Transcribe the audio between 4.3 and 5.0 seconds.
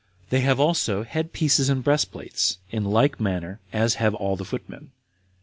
the footmen.